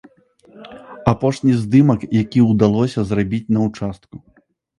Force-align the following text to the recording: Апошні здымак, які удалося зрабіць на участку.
Апошні 1.11 1.53
здымак, 1.65 2.01
які 2.23 2.39
удалося 2.55 2.99
зрабіць 3.11 3.45
на 3.53 3.59
участку. 3.69 4.15